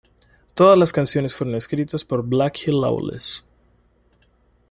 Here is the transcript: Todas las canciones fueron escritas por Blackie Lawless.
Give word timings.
Todas 0.55 0.79
las 0.79 0.93
canciones 0.93 1.35
fueron 1.35 1.53
escritas 1.55 2.03
por 2.03 2.25
Blackie 2.25 2.71
Lawless. 2.71 3.43